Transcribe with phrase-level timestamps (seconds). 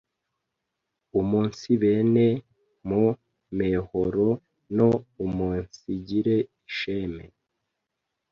[1.19, 2.27] umunsibene
[2.87, 3.03] mu
[3.59, 4.27] mehoro
[4.77, 4.89] no
[5.25, 7.25] umunsigire isheme,